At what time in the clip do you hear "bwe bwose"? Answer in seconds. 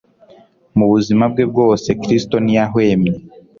1.31-1.89